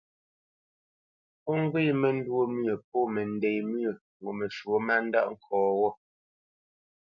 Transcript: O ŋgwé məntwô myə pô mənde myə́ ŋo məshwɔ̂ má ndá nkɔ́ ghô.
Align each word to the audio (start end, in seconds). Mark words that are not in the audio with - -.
O 1.51 1.51
ŋgwé 1.61 1.81
məntwô 2.01 2.39
myə 2.59 2.73
pô 2.89 2.99
mənde 3.13 3.49
myə́ 3.71 3.93
ŋo 4.21 4.29
məshwɔ̂ 4.37 4.77
má 4.87 4.95
ndá 5.05 5.19
nkɔ́ 5.31 5.63
ghô. 5.77 5.89